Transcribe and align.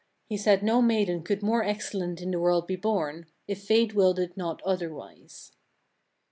He 0.25 0.35
said 0.35 0.63
no 0.63 0.81
maiden 0.81 1.21
could 1.21 1.43
more 1.43 1.63
excellent 1.63 2.23
in 2.23 2.31
the 2.31 2.39
world 2.39 2.65
be 2.65 2.75
born, 2.75 3.27
if 3.47 3.61
fate 3.61 3.93
willed 3.93 4.17
it 4.17 4.35
not 4.35 4.59
otherwise. 4.63 5.51